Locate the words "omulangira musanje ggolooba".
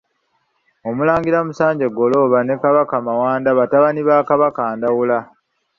0.89-2.39